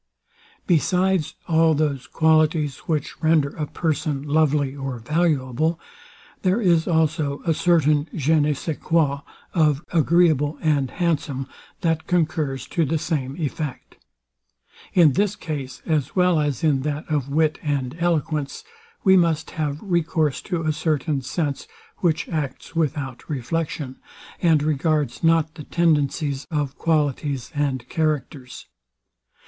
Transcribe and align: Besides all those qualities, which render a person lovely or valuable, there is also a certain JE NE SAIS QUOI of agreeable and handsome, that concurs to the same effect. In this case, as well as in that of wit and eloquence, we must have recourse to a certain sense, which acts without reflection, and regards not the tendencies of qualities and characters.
Besides 0.65 1.35
all 1.47 1.75
those 1.75 2.07
qualities, 2.07 2.79
which 2.87 3.21
render 3.21 3.49
a 3.49 3.67
person 3.67 4.23
lovely 4.23 4.75
or 4.75 4.97
valuable, 4.97 5.79
there 6.41 6.59
is 6.59 6.87
also 6.87 7.43
a 7.45 7.53
certain 7.53 8.09
JE 8.15 8.39
NE 8.39 8.55
SAIS 8.55 8.79
QUOI 8.79 9.21
of 9.53 9.83
agreeable 9.93 10.57
and 10.59 10.89
handsome, 10.89 11.45
that 11.81 12.07
concurs 12.07 12.65
to 12.69 12.83
the 12.83 12.97
same 12.97 13.37
effect. 13.37 13.97
In 14.95 15.13
this 15.13 15.35
case, 15.35 15.83
as 15.85 16.15
well 16.15 16.39
as 16.39 16.63
in 16.63 16.81
that 16.81 17.07
of 17.07 17.29
wit 17.29 17.59
and 17.61 17.95
eloquence, 17.99 18.63
we 19.03 19.15
must 19.15 19.51
have 19.51 19.77
recourse 19.83 20.41
to 20.41 20.63
a 20.63 20.73
certain 20.73 21.21
sense, 21.21 21.67
which 21.97 22.27
acts 22.27 22.75
without 22.75 23.29
reflection, 23.29 23.99
and 24.41 24.63
regards 24.63 25.23
not 25.23 25.53
the 25.53 25.63
tendencies 25.63 26.47
of 26.49 26.75
qualities 26.75 27.51
and 27.53 27.87
characters. 27.87 28.65